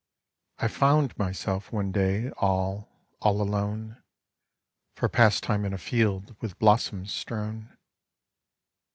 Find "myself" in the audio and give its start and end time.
1.15-1.71